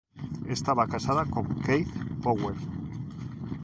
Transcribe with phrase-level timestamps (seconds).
[0.55, 1.87] Estaba casada con Keith
[2.23, 2.57] Powell.